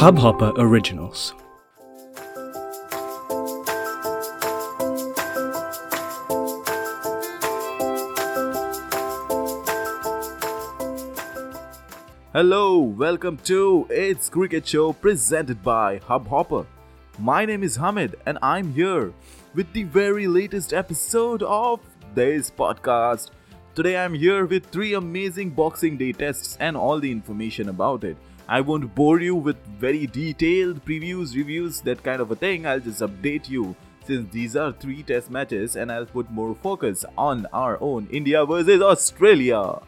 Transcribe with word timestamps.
Hubhopper 0.00 0.54
Originals. 0.56 1.34
Hello, 12.32 12.78
welcome 12.78 13.36
to 13.44 13.86
It's 13.90 14.30
Cricket 14.30 14.66
Show 14.66 14.94
presented 14.94 15.62
by 15.62 15.98
Hubhopper. 15.98 16.64
My 17.18 17.44
name 17.44 17.62
is 17.62 17.76
Hamid 17.76 18.16
and 18.24 18.38
I'm 18.40 18.72
here 18.72 19.12
with 19.54 19.70
the 19.74 19.82
very 19.82 20.26
latest 20.26 20.72
episode 20.72 21.42
of 21.42 21.78
this 22.14 22.50
podcast. 22.50 23.32
Today 23.74 23.98
I'm 23.98 24.14
here 24.14 24.46
with 24.46 24.64
three 24.64 24.94
amazing 24.94 25.50
Boxing 25.50 25.98
Day 25.98 26.12
tests 26.12 26.56
and 26.58 26.74
all 26.74 26.98
the 26.98 27.12
information 27.12 27.68
about 27.68 28.02
it. 28.04 28.16
I 28.49 28.61
won't 28.61 28.93
bore 28.93 29.19
you 29.21 29.35
with 29.35 29.57
very 29.79 30.05
detailed 30.05 30.85
previews, 30.85 31.35
reviews, 31.35 31.81
that 31.81 32.03
kind 32.03 32.21
of 32.21 32.31
a 32.31 32.35
thing. 32.35 32.67
I'll 32.67 32.79
just 32.79 33.01
update 33.01 33.49
you 33.49 33.75
since 34.05 34.31
these 34.31 34.55
are 34.55 34.71
three 34.71 35.01
test 35.01 35.31
matches 35.31 35.75
and 35.75 35.91
I'll 35.91 36.05
put 36.05 36.29
more 36.29 36.53
focus 36.53 37.03
on 37.17 37.47
our 37.51 37.81
own 37.81 38.07
India 38.11 38.45
versus 38.45 38.81
Australia. 38.81 39.79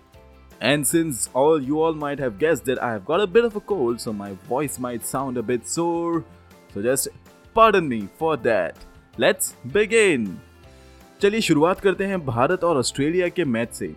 And 0.60 0.88
since 0.88 1.30
all 1.34 1.62
you 1.62 1.82
all 1.82 1.94
might 1.94 2.18
have 2.18 2.40
guessed 2.40 2.66
that 2.66 2.82
I 2.82 2.92
have 2.92 3.06
got 3.06 3.22
a 3.22 3.28
bit 3.28 3.46
of 3.46 3.56
a 3.56 3.60
cold, 3.60 4.02
so 4.02 4.12
my 4.12 4.32
voice 4.50 4.80
might 4.80 5.06
sound 5.06 5.38
a 5.38 5.44
bit 5.44 5.68
sore, 5.68 6.26
so 6.74 6.82
just 6.82 7.10
pardon 7.54 7.88
me 7.88 8.10
for 8.18 8.38
that. 8.38 8.76
Let's 9.18 9.54
begin. 9.72 10.40
चलिए 11.22 11.42
शुरुआत 11.42 11.80
करते 11.80 12.06
हैं 12.06 12.26
भारत 12.26 12.64
और 12.64 12.78
Australia 12.78 13.28
के 13.30 13.44
match 13.46 13.74
से 13.74 13.88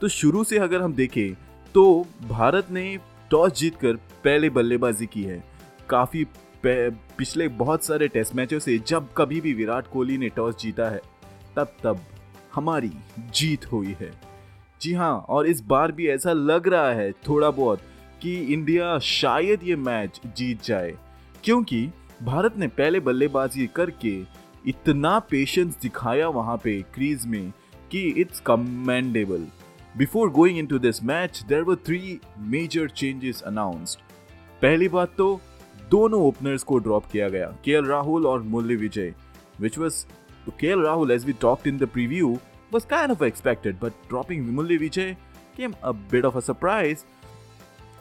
तो 0.00 0.08
शुरू 0.08 0.42
से 0.44 0.58
अगर 0.58 0.82
हम 0.82 0.94
देखें 0.94 1.34
तो 1.74 1.84
भारत 2.28 2.66
ने 2.70 2.98
टॉस 3.31 3.51
जीतकर 3.51 3.95
पहले 4.23 4.49
बल्लेबाजी 4.49 5.05
की 5.05 5.23
है। 5.23 5.43
काफ़ी 5.89 6.25
पिछले 6.65 7.47
बहुत 7.47 7.83
सारे 7.83 8.07
टेस्ट 8.07 8.35
मैचों 8.35 8.59
से 8.59 8.77
जब 8.87 9.07
कभी 9.17 9.39
भी 9.41 9.53
विराट 9.53 9.87
कोहली 9.87 10.17
ने 10.17 10.29
टॉस 10.29 10.57
जीता 10.61 10.89
है, 10.89 11.01
तब 11.55 11.75
तब 11.83 11.99
हमारी 12.53 12.91
जीत 13.33 13.71
हुई 13.71 13.95
है। 14.01 14.11
जी 14.81 14.93
हाँ 14.93 15.13
और 15.29 15.47
इस 15.47 15.61
बार 15.61 15.91
भी 15.91 16.07
ऐसा 16.07 16.33
लग 16.33 16.67
रहा 16.67 16.91
है 16.91 17.11
थोड़ा 17.27 17.49
बहुत 17.51 17.81
कि 18.21 18.35
इंडिया 18.53 18.97
शायद 18.99 19.63
ये 19.63 19.75
मैच 19.77 20.19
जीत 20.27 20.63
जाए, 20.63 20.93
क्योंकि 21.43 21.87
भारत 22.23 22.57
ने 22.57 22.67
पहले 22.69 22.99
बल्लेबाजी 22.99 23.67
करके 23.75 24.17
इतना 24.65 25.17
पेशेंस 25.31 25.77
दिखाया 25.81 26.27
वहाँ 26.29 26.57
पे 26.57 26.79
क्रीज 26.95 27.25
में 27.27 27.51
कि 27.91 28.01
it's 28.11 28.39
commendable 28.45 29.47
before 29.96 30.30
going 30.30 30.58
in 30.58 30.66
to 30.66 30.78
this 30.78 31.02
match 31.04 31.42
there 31.48 31.62
were 31.62 31.76
three 31.86 32.18
major 32.54 32.88
changes 32.88 33.42
announced 33.46 34.00
पहली 34.62 34.88
बात 34.88 35.14
तो 35.18 35.28
दोनों 35.90 36.20
ओपनर्स 36.26 36.62
को 36.62 36.78
ड्रॉप 36.78 37.06
किया 37.12 37.28
गया 37.28 37.54
के 37.64 37.80
राहुल 37.88 38.26
और 38.26 38.42
मुरली 38.42 38.76
Vijay 38.76 39.14
which 39.60 39.78
was 39.78 40.04
K 40.60 40.74
Rahul 40.82 41.10
as 41.10 41.24
we 41.26 41.32
talked 41.40 41.66
in 41.66 41.78
the 41.78 41.88
preview 41.94 42.36
was 42.72 42.84
kind 42.84 43.12
of 43.12 43.22
expected, 43.22 43.78
but 43.80 43.92
dropping 44.08 44.44
Vimulli 44.44 44.78
Vijay 44.78 45.16
came 45.56 45.74
a 45.82 45.92
bit 45.92 46.24
of 46.24 46.36
a 46.36 46.42
surprise. 46.42 47.04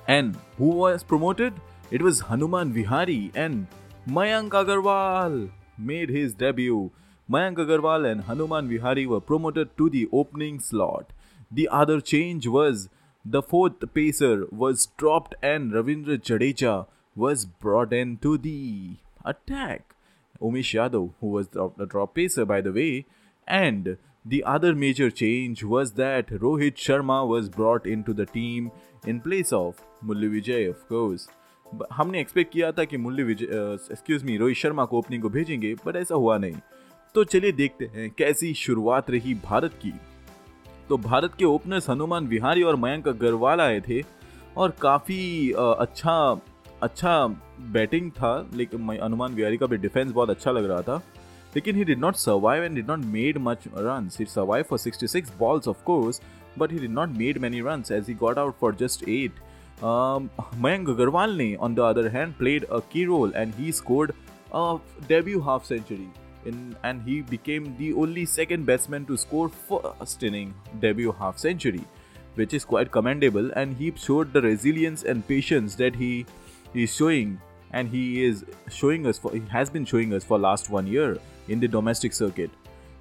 And 0.08 0.38
who 0.58 0.70
was 0.70 1.04
promoted? 1.04 1.54
It 1.92 2.02
was 2.02 2.22
Hanuman 2.22 2.74
Vihari 2.74 3.32
and 3.36 3.68
Mayank 4.08 4.50
Agarwal 4.50 5.50
made 5.78 6.10
his 6.10 6.34
debut. 6.34 6.92
Mayank 7.30 7.58
Agarwal 7.58 8.10
and 8.12 8.22
Hanuman 8.22 8.68
Vihari 8.68 9.06
were 9.08 9.22
promoted 9.22 9.76
to 9.78 9.90
the 9.90 10.08
opening 10.12 10.60
slot. 10.60 11.12
The 11.52 11.68
other 11.70 12.02
change 12.02 12.48
was 12.48 12.90
the 13.26 13.42
fourth 13.42 13.86
pacer 13.94 14.46
was 14.52 14.88
dropped 14.98 15.36
and 15.42 15.72
Ravindra 15.72 16.18
Jadeja 16.20 16.88
was 17.16 17.46
brought 17.46 17.94
in 17.94 18.18
to 18.18 18.38
the 18.38 18.98
attack. 19.24 19.96
Umesh 20.42 20.74
Yadav, 20.74 21.14
who 21.20 21.28
was 21.28 21.48
the 21.50 21.86
drop 21.86 22.16
pacer 22.16 22.46
by 22.46 22.62
the 22.62 22.72
way, 22.72 23.06
and 23.48 23.98
the 24.26 24.44
other 24.44 24.76
major 24.76 25.10
change 25.10 25.64
was 25.64 25.94
that 25.94 26.28
Rohit 26.28 26.76
Sharma 26.76 27.28
was 27.28 27.50
brought 27.50 27.86
into 27.86 28.14
the 28.14 28.26
team 28.26 28.72
in 29.06 29.22
place 29.22 29.54
of 29.54 29.82
Mulli 30.04 30.30
Vijay, 30.36 30.70
of 30.70 30.88
course. 30.88 31.28
हमने 31.94 32.20
expect 32.22 32.52
किया 32.52 32.72
था 32.72 32.84
कि 32.86 32.98
Murali 32.98 33.24
Vijay 33.24 33.46
excuse 33.92 34.24
me 34.24 34.36
Rohit 34.38 34.58
Sharma 34.58 34.86
को 34.86 34.98
opening 34.98 35.22
को 35.22 35.30
भेजेंगे 35.30 35.74
but 35.86 35.96
ऐसा 35.96 36.16
हुआ 36.16 36.38
नहीं 36.38 36.60
तो 37.16 37.24
चलिए 37.24 37.52
देखते 37.52 37.86
हैं 37.96 38.10
कैसी 38.18 38.54
शुरुआत 38.54 39.10
रही 39.10 39.34
भारत 39.46 39.74
की 39.82 39.94
तो 40.91 40.97
भारत 40.99 41.35
के 41.39 41.45
ओपनर्स 41.45 41.89
हनुमान 41.91 42.27
विहारी 42.27 42.63
और 42.63 42.77
मयंक 42.77 43.09
अग्रवाल 43.09 43.61
आए 43.61 43.81
थे 43.81 44.03
और 44.57 44.71
काफ़ी 44.83 45.51
अच्छा 45.53 46.15
अच्छा 46.83 47.27
बैटिंग 47.73 48.11
था, 48.11 48.51
लेकिन 48.55 48.99
हनुमान 49.03 49.35
विहारी 49.35 49.57
का 49.57 49.67
भी 49.67 49.77
डिफेंस 49.77 50.11
बहुत 50.13 50.31
अच्छा 50.31 50.51
लग 50.51 50.65
रहा 50.65 50.83
था। 50.83 50.97
लेकिन 51.57 51.77
he 51.77 51.85
did 51.85 51.99
not 51.99 52.15
survive 52.15 52.65
and 52.65 52.75
did 52.75 52.91
not 52.91 52.99
made 52.99 53.39
much 53.39 53.65
run 53.77 54.11
he 54.19 54.25
survive 54.25 54.65
for 54.71 54.79
66 54.79 55.31
balls 55.39 55.69
of 55.69 55.83
course 55.85 56.21
but 56.59 56.73
he 56.73 56.79
did 56.79 56.91
not 56.91 57.09
made 57.09 57.39
many 57.39 57.61
run 57.61 57.85
as 57.93 58.09
he 58.09 58.15
got 58.15 58.39
out 58.39 58.55
for 58.61 58.75
just 58.75 59.09
eight 59.09 59.41
Mayank 60.65 60.89
Agarwal 60.89 61.37
ने 61.37 61.55
on 61.55 61.75
the 61.75 61.81
other 61.81 62.09
hand 62.09 62.35
played 62.35 62.65
a 62.65 62.79
key 62.93 63.05
role 63.05 63.33
and 63.37 63.55
he 63.55 63.73
scored 63.73 64.13
debut 65.09 65.41
half 65.41 65.65
century 65.65 66.09
In, 66.46 66.76
and 66.84 67.02
he 67.02 67.22
became 67.22 67.76
the 67.78 67.94
only 67.94 68.26
second 68.26 68.66
batsman 68.66 69.06
to 69.06 69.18
score 69.18 69.50
first 69.50 70.24
inning 70.24 70.54
debut 70.80 71.12
half 71.12 71.40
century, 71.40 71.84
which 72.36 72.54
is 72.54 72.64
quite 72.64 72.92
commendable. 72.92 73.52
And 73.56 73.76
he 73.76 73.92
showed 73.96 74.34
the 74.34 74.42
resilience 74.42 75.04
and 75.04 75.28
patience 75.28 75.76
that 75.76 75.96
he 75.96 76.26
is 76.76 76.94
showing, 76.96 77.40
and 77.72 77.90
he 77.90 78.24
is 78.26 78.46
showing 78.70 79.08
us 79.08 79.18
for 79.18 79.32
he 79.32 79.42
has 79.50 79.70
been 79.70 79.86
showing 79.86 80.14
us 80.14 80.24
for 80.24 80.40
last 80.50 80.70
one 80.70 80.88
year 80.88 81.18
in 81.52 81.60
the 81.60 81.70
domestic 81.72 82.14
circuit 82.14 82.50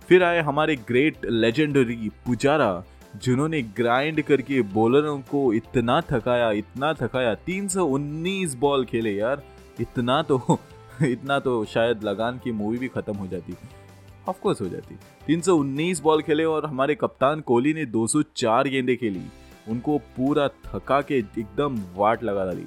फिर 0.08 0.22
आए 0.22 0.40
हमारे 0.48 0.76
great 0.88 1.24
legendary 1.26 2.10
Pujara 2.26 2.84
जिन्होंने 3.24 3.62
grind 3.78 4.22
करके 4.28 4.60
बॉलरों 4.74 5.18
को 5.30 5.52
इतना 5.54 6.00
थकाया 6.10 6.50
इतना 6.60 6.92
थकाया 7.00 7.34
319 7.48 8.54
ball 8.64 8.84
खेले 8.84 9.12
यार 9.14 9.42
इतना 9.80 10.22
तो 10.30 10.58
इतना 11.03 11.39
तो 11.39 11.65
शायद 11.65 12.03
लगान 12.03 12.39
की 12.43 12.51
मूवी 12.51 12.77
भी 12.77 12.87
खत्म 12.87 13.13
हो 13.13 13.27
जाती। 13.27 13.53
ऑफ़ 14.29 14.39
कोर्स 14.39 14.61
हो 14.61 14.69
जाती। 14.69 14.95
319 15.27 16.01
बॉल 16.01 16.21
खेले 16.21 16.43
और 16.43 16.65
हमारे 16.65 16.95
कप्तान 16.95 17.41
कोहली 17.41 17.73
ने 17.73 17.85
दो 17.85 18.07
सौ 18.07 18.21
चार 18.35 18.67
गेंदे 18.67 18.95
खेली। 18.95 19.21
उनको 19.69 19.97
पूरा 19.97 20.47
थका 20.47 21.01
के 21.01 21.17
एकदम 21.17 21.81
वाट 21.95 22.23
लगा 22.23 22.45
डाली। 22.45 22.65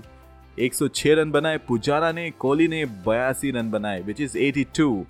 106 0.58 1.14
रन 1.14 1.30
बनाए 1.30 1.58
पुजारा 1.58 2.12
ने, 2.12 2.30
कोहली 2.30 2.68
ने 2.68 2.84
बयासी 2.84 3.50
रन 3.50 3.70
बनाए 3.70 4.02
विच 4.02 4.20
इज़ 4.20 4.38
82 4.38 5.04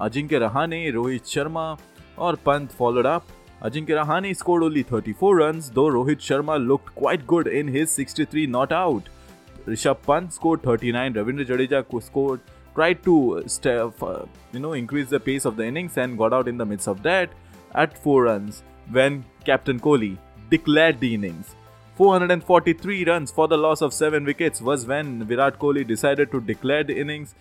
अजिंक्य 0.00 0.38
रहा 0.38 0.66
ने 0.66 0.90
रोहित 0.90 1.26
शर्मा 1.26 1.76
और 2.18 2.34
Pant 2.34 2.70
followed 2.70 3.06
up 3.06 3.24
Ajinkya 3.62 3.94
Rahane 4.20 4.34
score 4.34 4.62
only 4.62 4.82
thirty 4.82 5.12
four 5.12 5.42
run 5.42 5.60
though 5.72 5.88
Rohit 5.88 6.20
Sharma 6.20 6.56
look 6.56 6.80
quite 6.88 7.24
good 7.24 7.48
in 7.48 7.68
his 7.68 7.96
63 7.96 8.48
not 8.48 8.72
out 8.72 9.02
Rishabh 9.68 9.96
Pant 10.08 10.30
score 10.30 10.58
39 10.58 11.16
Ravindra 11.16 11.44
Jadeja 11.44 11.80
को 11.80 12.00
score 12.00 12.40
tried 12.76 13.02
to 13.04 13.16
uh, 13.38 14.26
you 14.52 14.60
know 14.60 14.72
increase 14.74 15.08
the 15.10 15.20
pace 15.20 15.44
of 15.44 15.56
the 15.56 15.66
innings 15.72 15.96
and 15.96 16.18
got 16.18 16.32
out 16.32 16.48
in 16.48 16.58
the 16.58 16.66
midst 16.66 16.88
of 16.88 17.02
that 17.02 17.30
at 17.74 17.98
4 17.98 18.22
runs 18.24 18.62
when 18.90 19.24
Captain 19.44 19.80
Kohli 19.80 20.16
declared 20.50 21.00
the 21.00 21.14
innings. 21.14 21.54
443 21.98 23.04
runs 23.04 23.30
for 23.30 23.48
the 23.48 23.56
loss 23.56 23.82
of 23.82 23.92
7 23.94 24.24
wickets 24.24 24.60
was 24.60 24.86
when 24.86 25.24
Virat 25.24 25.58
Kohli 25.58 25.86
decided 25.86 26.30
to 26.32 26.40
declare 26.52 26.84
the 26.84 26.98
innings 27.04 27.34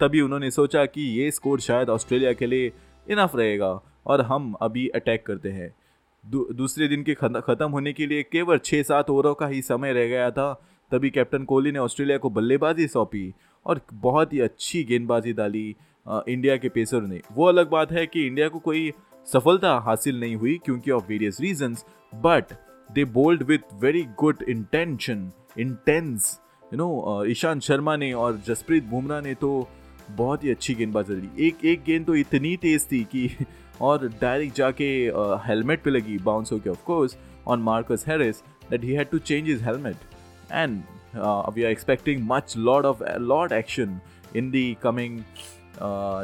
तभी 0.00 0.20
उन्होंने 0.20 0.50
सोचा 0.50 0.84
कि 0.86 1.02
ये 1.18 1.30
score 1.30 1.60
शायद 1.60 1.90
Australia 1.90 2.32
के 2.32 2.46
लिए 2.46 2.72
enough 3.10 3.34
रहेगा 3.36 3.70
और 4.06 4.20
हम 4.30 4.52
अभी 4.62 4.86
अटैक 4.94 5.26
करते 5.26 5.50
हैं 5.52 5.70
दू, 6.24 6.46
दूसरे 6.52 6.88
दिन 6.88 7.02
के 7.08 7.14
ख़त्म 7.14 7.68
होने 7.70 7.92
के 7.92 8.06
लिए 8.06 8.22
केवल 8.32 8.58
छः 8.64 8.82
सात 8.82 9.10
ओवरों 9.10 9.34
का 9.34 9.46
ही 9.46 9.60
समय 9.62 9.92
रह 9.92 10.06
गया 10.08 10.30
था 10.38 10.48
तभी 10.90 11.10
कैप्टन 11.10 11.44
कोहली 11.44 11.72
ने 11.72 11.78
ऑस्ट्रेलिया 11.78 12.18
को 12.18 12.30
बल्लेबाजी 12.30 12.88
सौंपी 12.88 13.32
और 13.66 13.80
बहुत 13.92 14.32
ही 14.32 14.40
अच्छी 14.40 14.84
गेंदबाजी 14.84 15.32
डाली 15.32 15.76
इंडिया 16.28 16.56
के 16.56 16.68
पेसर 16.68 17.02
ने। 17.02 17.20
वो 17.32 17.46
अलग 17.46 17.70
बात 17.70 17.92
है 17.92 18.06
कि 18.06 18.26
इंडिया 18.26 18.48
को 18.48 18.58
कोई 18.58 18.92
सफलता 19.32 19.72
हासिल 19.78 20.20
नहीं 20.20 20.36
हुई 20.36 20.58
क्योंकि 20.64 20.90
of 20.90 21.08
various 21.08 21.40
reasons 21.40 21.84
but 22.14 22.44
they 22.92 23.04
bowled 23.04 23.42
with 23.42 23.74
very 23.74 24.02
good 24.02 24.42
intention 24.48 25.30
intense 25.58 26.40
you 26.72 26.76
know 26.76 27.24
Ishant 27.24 27.62
Sharma 27.62 27.96
ने 27.96 28.12
और 28.12 28.40
जसप्रीत 28.46 28.84
बुमराह 28.84 29.20
ने 29.20 29.34
तो 29.34 29.68
बहुत 30.10 30.44
ही 30.44 30.50
अच्छी 30.50 30.74
गेंदबाजी 30.74 31.14
रही 31.14 31.46
एक 31.46 31.64
एक 31.64 31.82
गेंद 31.86 32.06
तो 32.06 32.14
इतनी 32.14 32.56
तेज 32.56 32.86
थी 32.92 33.04
कि 33.04 33.30
और 33.80 34.08
डायरेक्ट 34.20 34.56
जाके 34.56 34.90
हेलमेट 35.46 35.82
पे 35.82 35.90
लगी 35.90 36.18
बाउंस 36.18 36.52
होके 36.52 36.70
of 36.70 36.84
course 36.84 37.16
on 37.46 37.60
Marcus 37.60 38.04
Harris 38.08 38.42
that 38.70 38.84
he 38.84 38.92
had 38.92 39.10
to 39.10 39.18
change 39.18 39.48
his 39.48 39.62
helmet 39.62 39.96
and 40.52 40.82
we 41.54 41.62
are 41.62 41.70
expecting 41.70 42.26
much 42.28 42.54
lot 42.56 42.84
of 42.84 43.02
lot 43.20 43.52
action 43.52 43.98
in 44.36 44.50
the 44.50 44.74
coming 44.82 45.22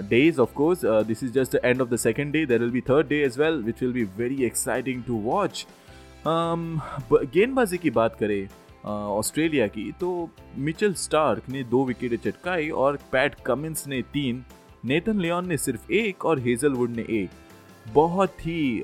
days 0.08 0.38
of 0.38 0.50
course 0.55 0.82
uh, 0.84 1.02
this 1.02 1.23
is 1.23 1.31
just 1.32 1.52
the 1.52 1.61
end 1.64 1.81
of 1.81 1.88
the 1.90 1.99
second 1.99 2.32
day 2.32 2.40
there 2.44 2.58
will 2.58 2.73
be 2.73 2.81
third 2.82 3.08
day 3.08 3.20
as 3.23 3.38
well 3.38 3.55
which 3.61 3.78
will 3.81 3.93
be 3.93 4.02
very 4.19 4.44
exciting 4.44 5.02
to 5.05 5.20
watch 5.28 5.62
um, 6.25 6.67
गेंदबाजी 7.12 7.78
की 7.78 7.90
बात 7.90 8.17
करें 8.20 8.49
Australia 8.84 9.67
की 9.67 9.90
तो 10.00 10.08
Mitchell 10.56 10.94
Starc 10.94 11.49
ने 11.50 11.62
दो 11.64 11.84
विकेटें 11.84 12.17
चटकाई 12.17 12.69
और 12.82 12.99
PAT 13.12 13.34
Cummins 13.46 13.87
ने 13.88 14.02
तीन 14.12 14.44
नेथन 14.84 15.20
लियोन 15.20 15.49
ने 15.49 15.56
सिर्फ़ 15.58 15.93
एक 15.93 16.25
और 16.26 16.40
हेजलवुड 16.40 16.90
ने 16.90 17.02
एक 17.12 17.31
बहुत 17.94 18.47
ही 18.47 18.83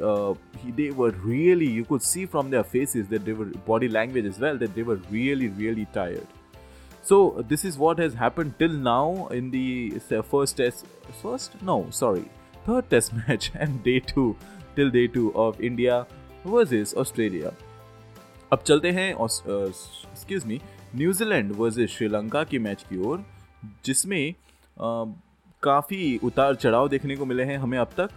they 0.66 0.88
were 0.90 1.14
really 1.26 1.66
you 1.66 1.84
could 1.84 2.00
see 2.00 2.25
from 2.26 2.50
their 2.50 2.62
faces 2.62 3.06
that 3.06 3.20
they 3.20 3.32
were 3.32 3.52
body 3.66 3.88
language 3.88 4.26
is 4.26 4.40
well 4.44 4.58
that 4.58 4.70
they 4.70 4.82
were 4.82 5.02
really 5.12 5.46
really 5.58 5.84
tired 5.94 7.04
so 7.08 7.19
this 7.49 7.64
is 7.66 7.78
what 7.78 8.00
has 8.00 8.16
happen 8.16 8.50
till 8.58 8.76
now 8.82 9.28
in 9.34 9.50
the 9.50 10.22
first 10.22 10.56
test 10.56 10.87
first 11.22 11.62
no 11.64 11.84
sorry 11.93 12.25
third 12.69 12.88
test 12.90 13.14
match 13.14 13.50
and 13.56 13.82
day 13.82 13.99
two 14.14 14.34
till 14.76 14.90
day 14.90 15.06
two 15.06 15.31
of 15.37 15.60
India 15.62 16.04
versus 16.46 16.94
Australia 16.94 17.52
अब 18.52 18.62
चलते 18.66 18.90
हैं 18.90 19.10
excuse 19.10 20.44
me 20.46 20.60
New Zealand 20.96 21.52
versus 21.56 21.90
Sri Lanka 21.90 22.43
की 22.44 22.58
match 22.58 22.82
की 22.82 22.99
ओर, 23.06 23.25
जिसमें 23.84 24.34
काफ़ी 25.62 26.19
उतार 26.25 26.54
चढ़ाव 26.54 26.88
देखने 26.88 27.16
को 27.16 27.25
मिले 27.26 27.44
हैं 27.44 27.56
हमें 27.58 27.78
अब 27.78 27.90
तक। 27.96 28.10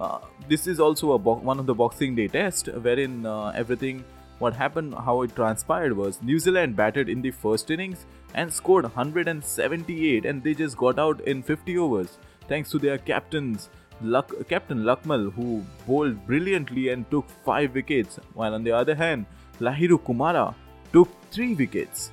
Uh, 0.00 0.18
this 0.48 0.66
is 0.66 0.80
also 0.80 1.12
a 1.12 1.18
bo- 1.18 1.40
one 1.50 1.58
of 1.58 1.66
the 1.66 1.74
Boxing 1.74 2.14
Day 2.14 2.26
test, 2.26 2.68
wherein 2.68 3.26
uh, 3.26 3.48
everything 3.54 4.02
what 4.38 4.54
happened, 4.56 4.94
how 4.94 5.20
it 5.20 5.36
transpired 5.36 5.94
was 5.94 6.22
New 6.22 6.38
Zealand 6.38 6.74
batted 6.74 7.10
in 7.10 7.20
the 7.20 7.30
first 7.30 7.70
innings 7.70 8.06
and 8.34 8.50
scored 8.50 8.84
178, 8.84 10.24
and 10.24 10.42
they 10.42 10.54
just 10.54 10.78
got 10.78 10.98
out 10.98 11.20
in 11.22 11.42
50 11.42 11.76
overs 11.76 12.16
thanks 12.48 12.70
to 12.70 12.78
their 12.78 12.96
captains. 12.96 13.68
Luck, 14.00 14.32
Captain 14.48 14.84
Lakmal, 14.84 15.30
who 15.34 15.62
bowled 15.86 16.26
brilliantly 16.26 16.88
and 16.88 17.10
took 17.10 17.28
5 17.44 17.74
wickets, 17.74 18.18
while 18.32 18.54
on 18.54 18.64
the 18.64 18.72
other 18.72 18.94
hand, 18.94 19.26
Lahiru 19.60 20.00
Kumara 20.02 20.54
took 20.94 21.10
3 21.30 21.54
wickets. 21.56 22.10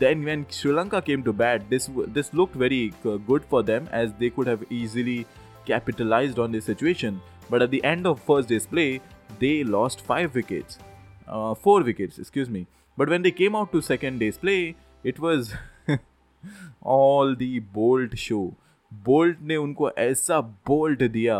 Then, 0.00 0.24
when 0.24 0.46
Sri 0.50 0.72
Lanka 0.72 1.00
came 1.00 1.22
to 1.22 1.32
bat, 1.32 1.62
this, 1.70 1.88
this 2.08 2.34
looked 2.34 2.56
very 2.56 2.92
uh, 3.04 3.16
good 3.18 3.44
for 3.44 3.62
them 3.62 3.88
as 3.92 4.12
they 4.14 4.30
could 4.30 4.48
have 4.48 4.64
easily 4.70 5.26
capitalized 5.72 6.44
on 6.46 6.58
the 6.58 6.66
situation 6.72 7.24
but 7.50 7.66
at 7.68 7.74
the 7.76 7.82
end 7.94 8.12
of 8.12 8.28
first 8.30 8.54
day's 8.54 8.70
play 8.74 8.90
they 9.40 9.56
lost 9.76 10.06
5 10.12 10.40
wickets 10.40 10.78
uh, 11.28 11.54
four 11.54 11.82
wickets, 11.82 12.18
excuse 12.18 12.48
me. 12.48 12.66
But 12.98 13.08
when 13.08 13.22
they 13.22 13.30
came 13.30 13.54
out 13.54 13.72
to 13.72 13.80
second 13.80 14.18
day's 14.18 14.38
play, 14.38 14.76
it 15.04 15.18
was 15.18 15.54
all 16.82 17.34
the 17.36 17.60
bolt 17.60 18.18
show. 18.18 18.46
Boult 19.04 19.40
ने 19.48 19.56
उनको 19.56 19.90
ऐसा 19.98 20.40
bolt 20.66 21.02
दिया 21.12 21.34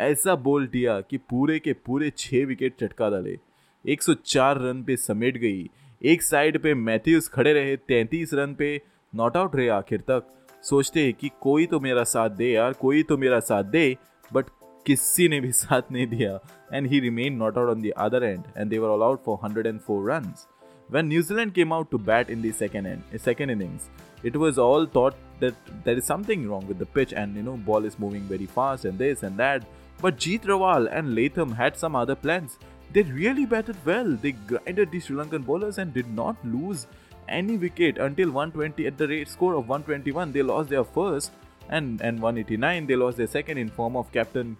ऐसा 0.00 0.34
bolt 0.42 0.70
दिया 0.70 1.00
कि 1.10 1.18
पूरे 1.30 1.58
के 1.60 1.72
पूरे 1.86 2.10
छः 2.18 2.44
विकेट 2.46 2.76
चटका 2.80 3.08
डाले 3.10 3.36
104 3.84 4.58
रन 4.58 4.82
पे 4.86 4.96
समेट 4.96 5.38
गई 5.38 5.68
एक 6.12 6.22
साइड 6.22 6.58
पे 6.62 6.74
मैथ्यूज 6.74 7.28
खड़े 7.34 7.52
रहे 7.52 7.76
33 7.90 8.34
रन 8.40 8.54
पे 8.58 8.70
नॉट 9.12 9.36
आउट 9.36 9.56
रहे 9.56 9.68
आखिर 9.78 10.00
तक 10.10 10.28
सोचते 10.70 11.04
हैं 11.04 11.14
कि 11.20 11.30
कोई 11.42 11.66
तो 11.66 11.80
मेरा 11.80 12.04
साथ 12.14 12.30
दे 12.36 12.50
यार 12.52 12.72
कोई 12.80 13.02
तो 13.08 13.16
मेरा 13.18 13.40
साथ 13.50 13.64
दे 13.76 13.86
बट 14.32 14.46
किसी 14.86 15.28
ने 15.28 15.40
भी 15.40 15.52
साथ 15.62 15.92
नहीं 15.92 16.06
दिया 16.06 16.38
and 16.72 16.86
he 16.90 17.00
remain 17.00 17.36
not 17.42 17.58
out 17.58 17.76
on 17.76 17.82
the 17.82 17.92
other 18.06 18.24
end 18.24 18.44
and 18.56 18.70
they 18.70 18.78
were 18.78 18.88
all 18.88 19.02
out 19.02 19.24
for 19.24 19.38
hundred 19.44 19.66
and 19.66 19.80
four 19.86 20.10
run 20.10 20.32
When 20.88 21.08
New 21.08 21.22
Zealand 21.22 21.54
came 21.54 21.72
out 21.72 21.90
to 21.90 21.98
bat 21.98 22.28
in 22.28 22.42
the 22.42 22.52
second 22.52 22.86
end, 22.86 23.02
second 23.16 23.48
innings, 23.48 23.88
it 24.22 24.36
was 24.36 24.58
all 24.58 24.84
thought 24.84 25.14
that 25.40 25.54
there 25.82 25.96
is 25.96 26.04
something 26.04 26.46
wrong 26.46 26.66
with 26.66 26.78
the 26.78 26.86
pitch 26.86 27.14
and 27.14 27.34
you 27.34 27.42
know 27.42 27.56
ball 27.56 27.84
is 27.84 27.98
moving 27.98 28.22
very 28.22 28.46
fast 28.46 28.84
and 28.84 28.98
this 28.98 29.22
and 29.22 29.38
that. 29.38 29.64
But 30.02 30.18
Jeet 30.18 30.42
Raval 30.42 30.88
and 30.92 31.14
Latham 31.14 31.52
had 31.52 31.76
some 31.76 31.96
other 31.96 32.14
plans. 32.14 32.58
They 32.92 33.02
really 33.02 33.46
batted 33.46 33.76
well. 33.86 34.12
They 34.14 34.32
grinded 34.32 34.92
the 34.92 35.00
Sri 35.00 35.16
Lankan 35.16 35.46
bowlers 35.46 35.78
and 35.78 35.94
did 35.94 36.12
not 36.12 36.36
lose 36.44 36.86
any 37.28 37.56
wicket 37.56 37.98
until 37.98 38.30
120 38.30 38.86
at 38.86 38.98
the 38.98 39.08
rate 39.08 39.28
score 39.28 39.54
of 39.54 39.68
121. 39.68 40.32
They 40.32 40.42
lost 40.42 40.70
their 40.70 40.84
first 40.84 41.32
and, 41.68 42.00
and 42.00 42.20
189 42.20 42.86
they 42.86 42.96
lost 42.96 43.16
their 43.16 43.26
second 43.26 43.58
in 43.58 43.68
form 43.68 43.96
of 43.96 44.10
captain 44.12 44.56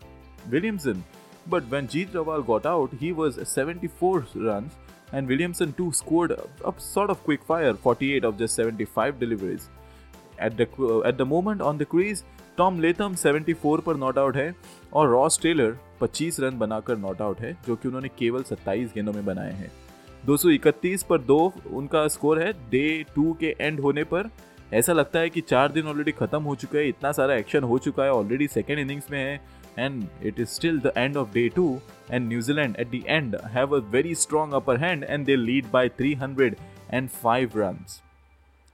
Williamson. 0.51 1.05
But 1.47 1.69
when 1.69 1.89
Jeet 1.89 2.11
Rawal 2.13 2.47
got 2.47 2.67
out, 2.67 2.91
he 2.99 3.13
was 3.13 3.39
74 3.47 4.27
runs, 4.35 4.73
and 5.13 5.29
Williamson 5.29 5.75
too 5.75 5.93
scored 5.93 6.31
a, 6.31 6.45
a 6.67 6.73
sort 6.79 7.11
of 7.11 7.23
quick 7.23 7.45
fire 7.45 7.75
48 7.75 8.25
of 8.25 8.39
just 8.39 8.55
75 8.55 9.21
deliveries. 9.21 9.69
At 10.39 10.57
the 10.57 10.67
uh, 10.79 11.03
at 11.03 11.19
the 11.19 11.27
moment 11.27 11.61
on 11.61 11.79
the 11.79 11.85
crease, 11.85 12.25
Tom 12.57 12.81
Latham 12.81 13.15
74 13.15 13.81
पर 13.83 13.97
not 13.97 14.19
out 14.19 14.37
है 14.37 14.55
और 14.93 15.09
Ross 15.11 15.39
Taylor 15.43 15.77
25 16.03 16.39
run 16.41 16.59
बनाकर 16.59 16.97
not 16.97 17.21
out 17.23 17.41
है 17.41 17.53
जो 17.67 17.77
कि 17.77 17.89
उन्होंने 17.89 18.09
केवल 18.19 18.43
27 18.51 18.95
गेंदों 18.95 19.13
में 19.13 19.25
बनाए 19.25 19.53
हैं 19.53 19.71
231 20.29 21.03
पर 21.03 21.21
दो 21.21 21.39
उनका 21.73 22.07
स्कोर 22.09 22.43
है। 22.43 22.53
डे 22.71 22.85
टू 23.15 23.33
के 23.41 23.55
एंड 23.61 23.81
होने 23.81 24.05
पर 24.05 24.31
ऐसा 24.73 24.93
लगता 24.93 25.19
है 25.19 25.31
कि 25.31 25.41
चार 25.41 25.73
दिन 25.73 25.87
ऑलरेडी 25.87 26.13
खत्म 26.13 26.43
हो 26.43 26.55
चुका 26.55 26.79
है, 26.79 26.89
इतना 26.89 27.11
सारा 27.13 27.35
एक्शन 27.35 27.63
हो 27.63 27.79
चुका 27.79 28.05
है 28.05 28.11
ऑलरेडी 28.13 28.47
सेकेंड 28.49 28.79
इनिंग्स 28.79 29.11
में 29.11 29.19
है 29.19 29.41
and 29.79 30.05
it 30.23 30.41
is 30.41 30.49
still 30.49 30.79
the 30.81 30.93
end 30.97 31.17
of 31.17 31.33
day 31.35 31.49
two 31.49 31.67
and 32.11 32.29
New Zealand 32.29 32.77
at 32.81 32.91
the 32.91 33.03
end 33.07 33.37
have 33.53 33.77
a 33.77 33.81
very 33.91 34.15
strong 34.15 34.55
upper 34.55 34.77
hand 34.77 35.05
and 35.05 35.27
they 35.27 35.37
lead 35.37 35.67
by 35.73 35.89
three 35.99 36.13
hundred 36.15 36.57
and 36.93 37.09
five 37.23 37.53
run 37.57 37.85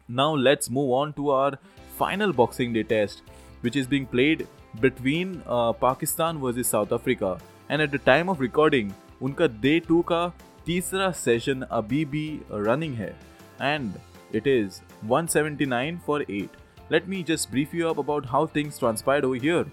now 0.09 0.37
let's 0.37 0.71
move 0.71 0.93
on 0.95 1.13
to 1.13 1.31
our 1.31 1.57
final 1.99 2.33
Boxing 2.33 2.75
Day 2.75 2.83
test 2.89 3.31
which 3.65 3.77
is 3.77 3.89
being 3.89 4.07
played 4.07 4.45
between 4.81 5.35
Pakistan 5.83 6.37
versus 6.59 6.67
South 6.67 6.93
Africa 6.93 7.39
and 7.71 7.81
at 7.81 7.91
the 7.91 8.01
time 8.07 8.29
of 8.31 8.43
recording 8.43 8.91
उनका 9.23 9.47
day 9.63 9.79
two 9.89 10.01
का 10.03 10.27
तीसरा 10.67 11.13
session 11.23 11.63
अभी 11.71 12.05
भी 12.15 12.27
running 12.53 12.95
है 12.95 13.17
and 13.63 13.93
it 14.39 14.47
is 14.47 14.81
179 15.13 15.97
for 16.07 16.23
8. 16.29 16.59
Let 16.91 17.09
me 17.09 17.23
just 17.31 17.51
brief 17.51 17.73
you 17.75 17.89
up 17.89 17.99
about 17.99 18.27
how 18.27 18.47
things 18.47 18.79
transpired 18.79 19.25
over 19.25 19.41
here. 19.45 19.65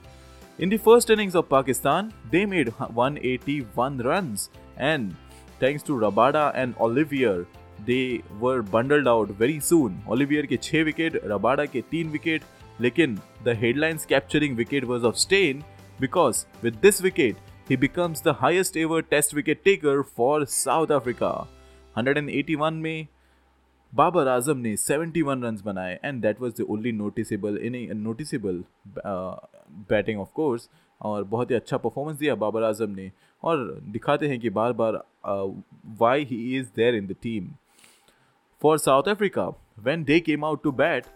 In 0.60 0.70
the 0.70 0.78
first 0.78 1.12
innings 1.16 1.36
of 1.36 1.48
Pakistan, 1.50 2.12
they 2.32 2.46
made 2.46 2.72
181 2.80 4.00
runs, 4.08 4.50
and 4.78 5.16
thanks 5.60 5.84
to 5.84 5.98
Rabada 6.04 6.52
and 6.56 6.76
Olivier, 6.80 7.46
they 7.86 8.24
were 8.40 8.62
bundled 8.62 9.08
out 9.08 9.30
very 9.44 9.60
soon. 9.60 10.00
Olivier 10.16 10.48
के 10.48 10.58
6 10.70 10.84
wicket, 10.86 11.20
Rabada 11.34 11.66
के 11.76 11.84
3 11.94 12.12
wicket, 12.16 12.48
लेकिन 12.82 13.20
the 13.44 13.56
headlines 13.56 14.08
capturing 14.14 14.58
wicket 14.64 14.88
was 14.94 15.04
of 15.12 15.18
Steyn 15.26 15.64
because 16.00 16.46
with 16.64 16.82
this 16.82 17.02
wicket 17.02 17.36
he 17.69 17.77
becomes 17.77 18.21
the 18.21 18.35
highest 18.35 18.77
ever 18.77 19.03
test 19.05 19.35
wicket 19.35 19.65
taker 19.65 20.03
for 20.05 20.47
South 20.47 20.91
Africa. 20.91 21.33
181 21.97 22.81
में 22.83 23.07
बाबर 23.93 24.29
आजम 24.29 24.59
ने 24.59 24.77
71 24.77 25.43
runs 25.45 25.61
बनाए 25.63 25.99
and 26.05 26.21
that 26.23 26.41
was 26.41 26.53
the 26.61 26.67
only 26.71 26.93
noticeable 26.93 27.59
in 27.59 27.97
noticeable 27.99 28.63
batting 29.91 30.21
of 30.21 30.31
course 30.35 30.69
और 31.01 31.25
बहुत 31.25 31.51
ही 31.51 31.57
अच्छा 31.57 31.77
performance 31.77 32.19
दिया 32.19 32.35
बाबर 32.45 32.63
आजम 32.63 32.91
ने 32.91 33.11
और 33.43 33.67
दिखाते 33.93 34.29
हैं 34.29 34.39
कि 34.41 34.51
बार 34.51 34.73
बार 34.81 35.03
why 36.01 36.25
he 36.25 36.39
is 36.59 36.69
there 36.77 36.95
in 36.95 37.07
the 37.07 37.17
team 37.23 37.51
for 38.63 38.79
South 38.79 39.09
Africa 39.09 39.49
when 39.79 40.05
they 40.05 40.21
came 40.21 40.45
out 40.45 40.63
to 40.63 40.73
bat 40.83 41.07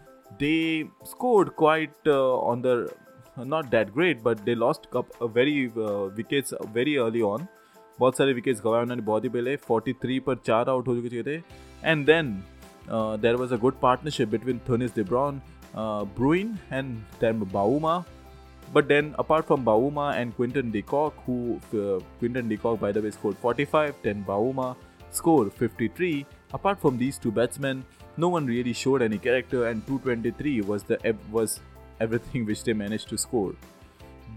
they 0.40 0.55
scored 1.07 1.50
quite 1.59 2.09
not 3.38 3.72
that 3.72 3.94
great 3.94 4.24
but 4.24 4.46
they 4.46 4.56
lost 4.56 4.90
cup 4.94 5.08
very 5.34 5.72
uh, 5.78 6.10
wickets 6.18 6.54
very 6.74 6.98
early 6.98 7.22
on. 7.22 7.48
बहुत 8.00 8.18
सारे 8.18 8.34
wickets 8.34 8.62
गवाए 8.62 8.82
उन्होंने 8.82 9.02
बहुत 9.02 9.24
ही 9.24 9.30
पहले 9.30 9.56
43 9.58 10.20
पर 10.28 10.36
चार 10.46 10.70
out 10.70 10.88
हो 10.88 10.96
चुके 10.96 11.24
थे. 11.24 11.36
And 11.84 12.06
then 12.06 12.32
there 13.22 13.36
was 13.36 13.54
a 13.54 13.58
good 13.58 13.80
partnership 13.82 14.30
between 14.30 14.60
Theunis 14.70 14.96
de Bruyn 14.96 15.42
Bruyn 15.76 16.58
and 16.74 16.96
then 17.22 17.44
Bavuma 17.54 18.04
But 18.74 18.88
then, 18.88 19.14
apart 19.20 19.46
from 19.46 19.66
Bavuma 19.66 20.16
and 20.16 20.34
Quinton 20.36 20.72
de 20.72 20.82
Kock, 20.82 21.16
who 21.26 21.60
uh, 21.74 22.00
de 22.22 22.58
Kock, 22.58 22.80
by 22.80 22.92
the 22.94 23.02
way 23.02 23.12
scored 23.12 23.38
45, 23.38 23.96
then 24.02 24.24
Bavuma 24.24 24.78
scored 25.12 25.52
53. 25.54 26.26
Apart 26.54 26.80
from 26.80 26.98
these 26.98 27.18
two 27.18 27.32
batsmen, 27.32 27.84
no 28.16 28.30
one 28.30 28.46
really 28.46 28.72
showed 28.72 29.02
any 29.02 29.18
character, 29.18 29.68
and 29.68 29.86
223 29.88 30.62
was 30.62 30.84
the 30.84 30.98
was 31.30 31.60
everything 32.01 32.46
which 32.46 32.63
they 32.63 32.74
managed 32.74 33.10
to 33.10 33.17
score. 33.17 33.53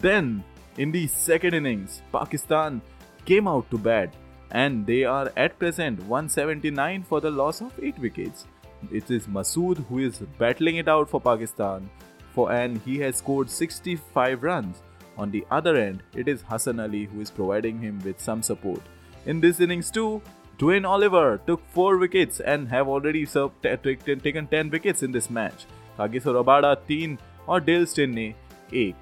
Then, 0.00 0.44
in 0.76 0.92
the 0.92 1.06
second 1.06 1.54
innings, 1.54 2.02
Pakistan 2.12 2.80
came 3.24 3.48
out 3.48 3.70
to 3.70 3.78
bat 3.78 4.14
and 4.50 4.86
they 4.86 5.02
are 5.04 5.32
at 5.36 5.58
present 5.58 5.98
179 6.00 7.04
for 7.04 7.20
the 7.20 7.30
loss 7.30 7.60
of 7.60 7.72
8 7.82 7.98
wickets. 7.98 8.46
It 8.92 9.10
is 9.10 9.26
Masood 9.26 9.84
who 9.88 10.00
is 10.00 10.18
battling 10.38 10.76
it 10.76 10.88
out 10.88 11.08
for 11.10 11.20
Pakistan 11.20 11.88
for 12.34 12.52
and 12.52 12.80
he 12.88 12.98
has 12.98 13.16
scored 13.16 13.48
65 13.48 14.42
runs. 14.42 14.82
On 15.16 15.30
the 15.30 15.44
other 15.50 15.76
end, 15.76 16.02
it 16.14 16.28
is 16.28 16.42
Hassan 16.42 16.80
Ali 16.80 17.04
who 17.04 17.20
is 17.20 17.30
providing 17.30 17.78
him 17.80 18.00
with 18.04 18.20
some 18.20 18.42
support. 18.42 18.82
In 19.26 19.40
this 19.40 19.60
innings 19.60 19.90
too, 19.90 20.20
Duanne 20.58 20.88
Olivier 20.94 21.38
took 21.46 21.62
4 21.70 21.98
wickets 21.98 22.40
and 22.40 22.68
have 22.68 22.88
already 22.88 23.24
served, 23.24 23.62
taken 23.62 24.46
10 24.46 24.70
wickets 24.70 25.02
in 25.02 25.12
this 25.12 25.30
match. 25.30 25.66
Kagiso 25.98 26.34
Rabada 26.34 26.76
3 26.86 27.18
और 27.48 27.64
Dale 27.64 27.84
Steyn 27.86 28.14
ने 28.14 28.34
एक। 28.74 28.94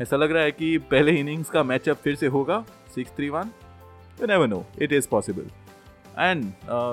ऐसा 0.00 0.16
लग 0.16 0.32
रहा 0.32 0.42
है 0.42 0.50
कि 0.52 0.76
पहले 0.78 1.12
innings 1.12 1.50
का 1.50 1.62
मैचअप 1.62 1.96
फिर 1.96 2.14
से 2.14 2.26
होगा। 2.26 2.64
Six 2.94 3.10
three 3.10 3.28
one. 3.28 3.50
You 4.20 4.26
never 4.26 4.46
know, 4.48 4.62
it 4.82 4.92
is 4.92 5.08
possible. 5.08 5.48
And 6.18 6.44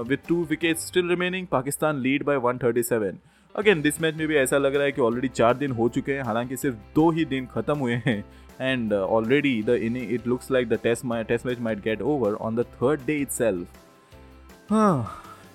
with 0.07 0.19
two 0.27 0.43
wicket 0.43 0.77
still 0.77 1.09
remaining 1.09 1.47
Pakistan 1.47 1.99
lead 1.99 2.23
by 2.23 2.37
137 2.37 3.19
again 3.55 3.81
this 3.81 4.01
match 4.01 4.15
में 4.15 4.27
भी 4.27 4.35
ऐसा 4.35 4.57
लग 4.57 4.75
रहा 4.75 4.83
है 4.83 4.91
कि 4.91 5.01
ऑलरेडी 5.01 5.27
चार 5.27 5.57
दिन 5.57 5.71
हो 5.71 5.87
चुके 5.89 6.13
हैं। 6.13 6.23
हालाँकि 6.23 6.57
सिर्फ़ 6.57 6.75
दो 6.95 7.09
ही 7.11 7.25
दिन 7.25 7.45
खत्म 7.45 7.77
हुए 7.77 8.01
हैं। 8.05 8.23
And 8.61 8.93
already 8.93 9.61
the 9.63 9.69
inning 9.69 10.11
it 10.11 10.27
looks 10.27 10.51
like 10.51 10.69
the 10.69 10.79
test 10.83 11.05
test 11.27 11.45
match 11.45 11.59
might 11.59 11.79
get 11.79 12.01
over 12.01 12.33
on 12.33 12.55
the 12.55 12.65
third 12.73 13.05
day 13.05 13.15
itself 13.15 13.67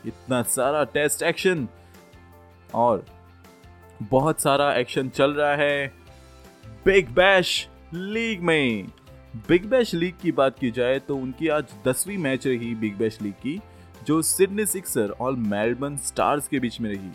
इतना 0.07 0.43
सारा 0.43 0.85
टेस्ट 0.85 1.23
एक्शन 1.23 1.69
और 2.75 3.05
बहुत 4.03 4.41
सारा 4.41 4.73
एक्शन 4.75 5.09
चल 5.09 5.33
रहा 5.35 5.55
है 5.57 5.87
बिग 6.85 7.09
बैश 7.15 7.69
लीग 7.95 8.43
में। 8.43 8.87
बिग 9.49 9.65
बैश 9.71 9.95
लीग 9.95 10.15
की 10.23 10.33
बात 10.33 10.59
की 10.59 10.71
जाए 10.71 10.99
तो 10.99 11.17
उनकी 11.17 11.49
आज 11.49 11.75
दसवीं 11.87 12.19
मैच 12.19 12.47
रही 12.47 12.75
बिग 12.75 12.97
बैश 12.99 13.19
लीग 13.23 13.35
की, 13.43 13.59
जो 14.07 14.21
सिडनी 14.23 14.67
सिक्सर 14.67 15.11
और 15.11 15.37
मेलबर्न 15.37 15.97
स्टार्स 16.07 16.49
के 16.49 16.59
बीच 16.61 16.81
में 16.81 16.91
रही। 16.91 17.11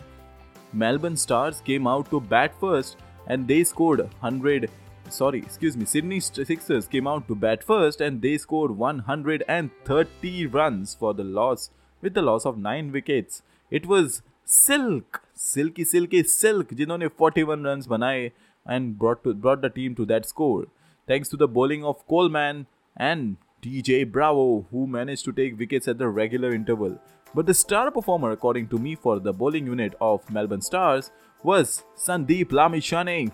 Melbourne 0.74 1.14
Stars 1.16 1.60
came 1.66 1.88
out 1.88 2.10
to 2.10 2.20
bat 2.20 2.52
first 2.60 3.30
and 3.30 3.46
they 3.46 3.64
scored 3.64 4.02
100 4.24 4.66
sorry, 5.10 5.40
excuse 5.40 5.74
me, 5.76 5.84
sydney 5.84 6.18
sixers 6.18 6.86
came 6.92 7.06
out 7.06 7.26
to 7.28 7.34
bat 7.40 7.64
first 7.70 8.02
and 8.04 8.22
they 8.22 8.30
scored 8.38 8.70
130 8.76 10.46
runs 10.54 10.94
for 10.94 11.10
the 11.14 11.26
loss, 11.38 11.66
with 12.02 12.14
the 12.14 12.22
loss 12.22 12.46
of 12.50 12.56
9 12.58 12.88
wickets. 12.90 13.42
It 13.72 13.88
was 13.90 14.16
Silk 14.46 15.20
Silky 15.36 15.84
Silky 15.84 16.22
Silk 16.22 16.74
जिन्होंने 16.74 17.06
41 17.22 17.46
runs 17.46 17.66
run 17.66 17.82
बनाए 17.88 18.24
and 18.70 18.98
brought 18.98 19.22
to 19.24 19.34
brought 19.34 19.60
the 19.60 19.70
team 19.74 19.94
to 19.94 20.04
that 20.06 20.24
score 20.24 20.66
thanks 21.10 21.30
to 21.30 21.36
the 21.36 21.42
bowling 21.42 21.84
of 21.84 22.04
Coleman 22.08 22.64
DJ 23.64 24.04
Bravo, 24.12 24.66
who 24.70 24.86
managed 24.86 25.24
to 25.24 25.32
take 25.32 25.58
wickets 25.58 25.88
at 25.88 25.96
the 25.96 26.08
regular 26.08 26.54
interval. 26.54 26.98
But 27.34 27.46
the 27.46 27.54
star 27.54 27.90
performer, 27.90 28.30
according 28.30 28.68
to 28.68 28.78
me, 28.78 28.94
for 28.94 29.18
the 29.18 29.32
bowling 29.32 29.66
unit 29.66 29.94
of 30.00 30.28
Melbourne 30.30 30.60
Stars 30.60 31.10
was 31.42 31.82
Sandeep 31.96 32.52
Lamichhane. 32.58 33.32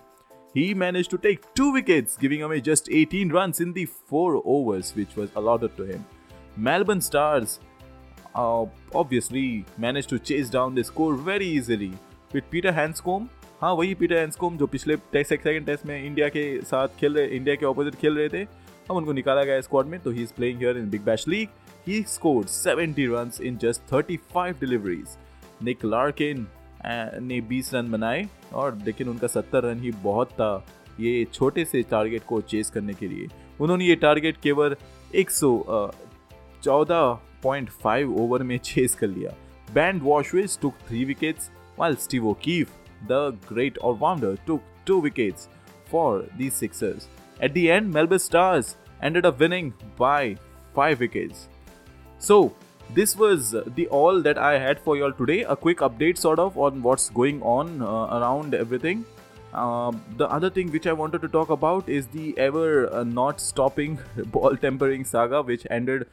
He 0.55 0.73
managed 0.75 1.11
to 1.11 1.19
take 1.19 1.53
two 1.55 1.73
wickets, 1.73 2.17
giving 2.17 2.43
away 2.43 2.61
just 2.61 2.89
18 2.89 3.31
runs 3.31 3.61
in 3.61 3.73
the 3.73 3.87
four 3.87 4.43
overs 4.45 4.95
which 4.95 5.17
was 5.17 5.31
allotted 5.35 5.77
to 5.77 5.83
him. 5.83 6.05
Melbourne 6.57 7.01
Stars 7.01 7.59
uh, 8.35 8.67
obviously 8.95 9.65
managed 9.79 10.09
to 10.09 10.19
chase 10.19 10.51
down 10.51 10.75
the 10.75 10.85
score 10.85 11.15
very 11.15 11.47
easily, 11.47 11.93
with 12.35 12.45
Peter 12.51 12.73
Hanscom 12.73 13.27
हाँ 13.61 13.73
वही 13.73 13.95
Peter 13.95 14.15
एंसकोम 14.15 14.57
जो 14.57 14.67
पिछले 14.67 15.25
second 15.25 15.67
test 15.67 15.87
में 15.87 16.05
India 16.05 16.29
के 16.29 16.63
साथ 16.63 16.89
खेल 16.89 17.15
रहे 17.15 17.27
India 17.27 17.55
के 17.55 17.67
ऑपोजिट 17.67 17.95
खेल 17.95 18.17
रहे 18.19 18.29
थे 18.29 18.45
अब 18.91 18.97
उनको 18.97 19.13
निकाला 19.13 19.45
गया 19.45 19.61
स्क्वाड 19.61 19.87
में 19.87 20.01
तो 20.01 20.11
he 20.11 20.23
is 20.23 20.33
playing 20.33 20.59
here 20.59 20.77
in 20.77 20.91
Big 20.91 21.01
Bash 21.01 21.29
League 21.29 21.49
he 21.89 22.03
scored 22.03 22.49
70 22.49 22.95
runs 22.99 23.41
in 23.41 23.57
just 23.57 23.95
35 23.95 24.61
deliveries 24.61 25.07
Nick 25.63 25.85
Larkin 25.85 26.47
ने 27.23 27.63
20 27.63 27.75
रन 27.75 27.91
बनाए 27.91 28.29
और 28.53 28.79
लेकिन 28.87 29.09
उनका 29.09 29.27
70 29.27 29.55
रन 29.55 29.81
ही 29.81 29.91
बहुत 29.91 30.31
था 30.33 30.67
ये 31.01 31.25
छोटे 31.25 31.65
से 31.65 31.83
टारगेट 31.83 32.23
को 32.25 32.41
चेस 32.41 32.71
करने 32.71 32.95
के 32.95 33.09
लिए। 33.09 33.29
उन्होंने 33.61 33.85
ये 33.85 33.97
टारगेट 33.97 34.37
केवल 34.43 34.77
0.5 37.45 38.17
ओवर 38.21 38.43
में 38.43 38.59
चेस 38.59 38.95
कर 38.95 39.07
लिया 39.07 39.35
band 39.75 40.03
took 40.03 40.59
took 40.63 40.75
three 40.89 41.05
wickets 41.05 41.51
while 41.81 41.97
Steve 41.97 42.27
O'Keefe, 42.27 42.73
the 43.09 43.31
great 43.47 43.79
all-rounder, 43.79 44.37
took 44.47 44.63
two 44.85 44.99
wickets 44.99 45.49
for 45.87 46.25
the 46.37 46.51
Sixers. 46.51 47.09
At 47.41 47.55
the 47.55 47.71
end, 47.71 47.91
Melbourne 47.91 48.19
Stars 48.19 48.77
ended 49.03 49.25
up 49.25 49.41
winning 49.41 49.73
by 49.97 50.37
five 50.75 51.01
wickets. 51.01 51.49
So, 52.19 52.53
this 52.93 53.17
was 53.17 53.55
the 53.77 53.87
all 53.87 54.21
that 54.21 54.37
I 54.37 54.59
had 54.59 54.81
for 54.81 54.97
y'all 54.97 55.13
today. 55.13 55.43
A 55.45 55.57
quick 55.57 55.79
update, 55.79 56.19
sort 56.19 56.39
of, 56.39 56.59
on 56.59 56.83
what's 56.83 57.09
going 57.09 57.41
on 57.43 57.81
uh, 57.81 58.19
around 58.19 58.55
everything. 58.55 59.05
Uh, 59.55 59.93
the 60.17 60.29
other 60.29 60.51
thing 60.51 60.71
which 60.71 60.87
I 60.87 60.93
wanted 60.93 61.23
to 61.23 61.29
talk 61.29 61.51
about 61.51 61.89
is 61.89 62.07
the 62.09 62.37
ever 62.39 62.93
uh, 62.93 63.05
not 63.05 63.41
stopping 63.41 63.99
ball 64.27 64.57
tampering 64.57 65.05
saga, 65.05 65.43
which 65.43 65.67
ended 65.71 66.07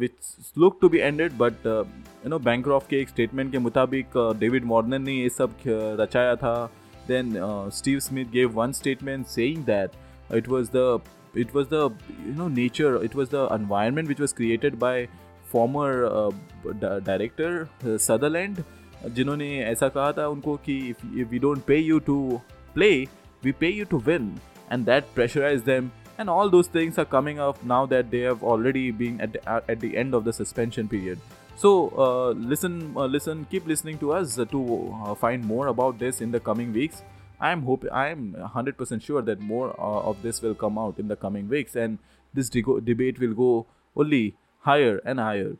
which 0.00 0.12
look 0.58 0.78
to 0.80 0.88
be 0.88 0.98
ended 0.98 1.32
but 1.38 1.66
you 1.66 2.28
know 2.30 2.38
Bancroft 2.38 2.86
के 2.90 3.00
एक 3.00 3.08
statement 3.08 3.52
के 3.52 3.58
मुताबिक 3.58 4.16
David 4.40 4.64
मॉर्नन 4.64 5.02
ने 5.02 5.14
ये 5.14 5.28
सब 5.28 5.54
रचाया 6.00 6.34
था 6.36 6.54
then 7.08 7.34
Steve 7.74 8.00
Smith 8.00 8.30
gave 8.32 8.50
one 8.54 8.72
statement 8.72 9.26
saying 9.26 9.64
that 9.64 10.34
it 10.36 10.48
was 10.48 10.70
the 10.76 11.00
it 11.34 11.52
was 11.54 11.68
the 11.68 11.90
you 12.26 12.32
know 12.32 12.48
nature 12.48 13.02
it 13.04 13.14
was 13.14 13.28
the 13.28 13.46
environment 13.48 14.08
which 14.08 14.20
was 14.20 14.32
created 14.32 14.78
by 14.78 15.08
former 15.44 16.06
uh, 16.06 16.30
director 17.00 17.68
uh, 17.84 17.98
Sutherland 17.98 18.64
जिन्होंने 19.14 19.48
ऐसा 19.64 19.88
कहा 19.88 20.12
था 20.12 20.26
उनको 20.28 20.56
कि 20.68 20.94
if 20.94 21.30
we 21.32 21.38
don't 21.38 21.64
pay 21.66 21.78
you 21.78 22.00
to 22.08 22.16
play 22.74 23.06
we 23.44 23.52
pay 23.52 23.70
you 23.70 23.84
to 23.92 24.00
win 24.08 24.24
and 24.70 24.86
that 24.86 25.14
pressurized 25.14 25.64
them 25.64 25.90
and 26.17 26.29
all 26.29 26.49
those 26.49 26.67
things 26.67 26.97
are 26.97 27.05
coming 27.05 27.39
up 27.39 27.63
now 27.63 27.85
that 27.85 28.11
they 28.11 28.19
have 28.19 28.43
already 28.43 28.91
been 28.91 29.19
at 29.21 29.33
the, 29.33 29.47
at 29.47 29.79
the 29.79 29.97
end 29.97 30.13
of 30.13 30.23
the 30.23 30.33
suspension 30.33 30.87
period. 30.87 31.19
So 31.55 31.93
uh, 31.97 32.29
listen 32.31 32.93
uh, 32.95 33.05
listen 33.05 33.45
keep 33.49 33.67
listening 33.67 33.97
to 33.99 34.13
us 34.13 34.35
to 34.35 34.95
uh, 35.05 35.15
find 35.15 35.43
more 35.43 35.67
about 35.67 35.99
this 35.99 36.21
in 36.21 36.31
the 36.31 36.39
coming 36.39 36.73
weeks. 36.73 37.03
I'm 37.39 37.63
hoping 37.63 37.89
i'm 37.91 38.33
100% 38.33 39.01
sure 39.01 39.21
that 39.21 39.39
more 39.39 39.69
uh, 39.79 40.09
of 40.09 40.21
this 40.21 40.41
will 40.41 40.55
come 40.55 40.77
out 40.77 40.97
in 40.97 41.07
the 41.09 41.15
coming 41.15 41.49
weeks 41.49 41.75
and 41.75 41.99
this 42.33 42.49
de- 42.49 42.81
debate 42.81 43.19
will 43.19 43.33
go 43.33 43.65
only 43.95 44.35
higher 44.61 45.01
and 45.05 45.19
higher. 45.19 45.57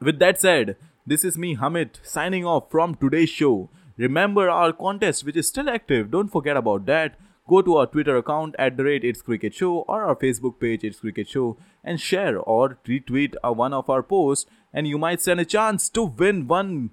With 0.00 0.18
that 0.18 0.40
said 0.40 0.76
this 1.06 1.24
is 1.24 1.38
me 1.38 1.54
hamid 1.54 1.98
signing 2.02 2.44
off 2.44 2.70
from 2.70 2.94
today's 2.94 3.30
show. 3.30 3.70
Remember 3.96 4.48
our 4.48 4.72
contest 4.72 5.24
which 5.24 5.36
is 5.36 5.48
still 5.48 5.68
active. 5.68 6.10
Don't 6.10 6.28
forget 6.28 6.56
about 6.56 6.86
that 6.86 7.16
go 7.47 7.61
to 7.61 7.77
our 7.77 7.87
Twitter 7.87 8.15
account 8.17 8.55
at 8.57 8.77
the 8.77 8.83
rate 8.83 9.03
It's 9.03 9.21
Cricket 9.21 9.53
Show 9.53 9.85
or 9.87 10.03
our 10.03 10.15
Facebook 10.15 10.59
page 10.59 10.83
It's 10.83 10.99
Cricket 10.99 11.27
Show 11.27 11.57
and 11.83 11.99
share 11.99 12.37
or 12.37 12.77
retweet 12.87 13.35
a, 13.43 13.51
one 13.51 13.73
of 13.73 13.89
our 13.89 14.03
posts 14.03 14.49
and 14.73 14.87
you 14.87 14.97
might 14.97 15.21
stand 15.21 15.39
a 15.39 15.45
chance 15.45 15.89
to 15.89 16.03
win 16.03 16.47
one 16.47 16.91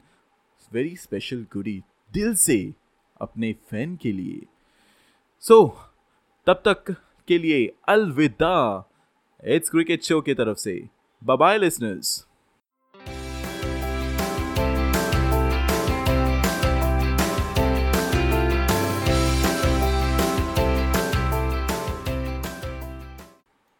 very 0.73 0.95
special 0.95 1.45
goodie 1.53 1.83
दिल 2.13 2.35
से 2.35 2.75
अपने 3.21 3.53
fan 3.71 3.97
के 3.97 4.13
लिए 4.13 4.47
सो 5.41 5.63
so, 5.63 5.71
तब 6.47 6.63
तक 6.65 6.97
के 7.29 7.39
लिए 7.39 7.73
अलविदा 7.89 8.87
इट्स 9.45 9.71
क्रिकेट 9.71 10.03
शो 10.03 10.21
की 10.21 10.35
तरफ 10.35 10.57
से 10.57 10.89
बाय 11.25 11.59
लिसनर्स 11.59 12.27